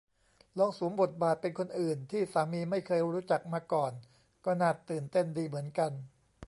[0.57, 3.93] ลองสวมบทบาทเป็นคนอื่นที่สามีไม่เคยรู้จักมาก่อน
[4.45, 5.91] ก็น่าตื่นเต้นดีเหมือนกัน